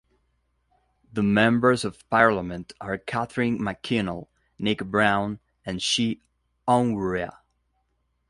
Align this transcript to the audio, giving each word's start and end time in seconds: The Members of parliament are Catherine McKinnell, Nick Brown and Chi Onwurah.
The 1.13 1.21
Members 1.21 1.85
of 1.85 2.09
parliament 2.09 2.73
are 2.81 2.97
Catherine 2.97 3.59
McKinnell, 3.59 4.29
Nick 4.57 4.79
Brown 4.83 5.39
and 5.63 5.77
Chi 5.79 6.17
Onwurah. 6.67 7.37